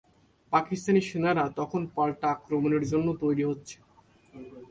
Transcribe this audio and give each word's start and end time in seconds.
পাকিস্তানি 0.53 1.01
সেনারা 1.09 1.43
তখন 1.59 1.81
পাল্টা 1.95 2.27
আক্রমণের 2.35 2.83
জন্যে 2.91 3.13
তৈরি 3.23 3.43
হচ্ছে। 3.49 3.77